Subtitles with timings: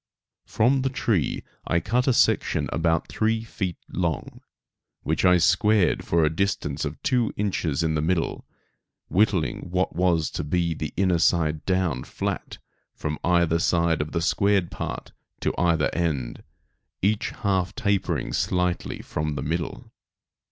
[0.47, 4.41] From the tree I cut a section about three feet long,
[5.03, 8.47] which I squared for a distance of two inches in the middle,
[9.09, 12.57] whittling what was to be the inner side down flat
[12.95, 15.11] from either side of the squared part
[15.41, 16.41] to either end,
[17.03, 19.91] each half tapering slightly from the middle.